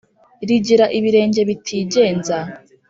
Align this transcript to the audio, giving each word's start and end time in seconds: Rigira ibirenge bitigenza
Rigira 0.47 0.85
ibirenge 0.97 1.41
bitigenza 1.49 2.37